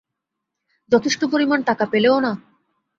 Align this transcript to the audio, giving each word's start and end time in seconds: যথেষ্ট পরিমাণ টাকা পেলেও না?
যথেষ্ট 0.91 1.21
পরিমাণ 1.25 1.59
টাকা 1.63 1.85
পেলেও 1.85 2.17
না? 2.19 2.31